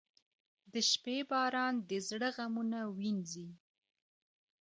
[0.73, 3.49] •د شپې باران د زړه غمونه وینځي.